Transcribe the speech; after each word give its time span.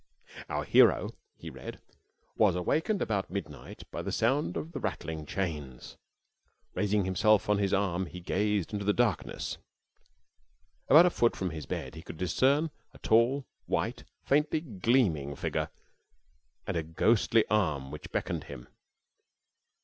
"Our 0.49 0.63
hero," 0.63 1.11
he 1.37 1.51
read, 1.51 1.79
"was 2.35 2.55
awakened 2.55 3.03
about 3.03 3.29
midnight 3.29 3.83
by 3.91 4.01
the 4.01 4.11
sound 4.11 4.57
of 4.57 4.71
the 4.71 4.79
rattling 4.79 5.19
of 5.19 5.27
chains. 5.27 5.95
Raising 6.73 7.05
himself 7.05 7.47
on 7.49 7.59
his 7.59 7.71
arm 7.71 8.07
he 8.07 8.19
gazed 8.19 8.73
into 8.73 8.83
the 8.83 8.93
darkness. 8.93 9.59
About 10.87 11.05
a 11.05 11.11
foot 11.11 11.35
from 11.35 11.51
his 11.51 11.67
bed 11.67 11.93
he 11.93 12.01
could 12.01 12.17
discern 12.17 12.71
a 12.95 12.97
tall, 12.97 13.45
white, 13.67 14.03
faintly 14.23 14.61
gleaming 14.61 15.35
figure 15.35 15.69
and 16.65 16.75
a 16.75 16.81
ghostly 16.81 17.45
arm 17.47 17.91
which 17.91 18.11
beckoned 18.11 18.45
him." 18.45 18.69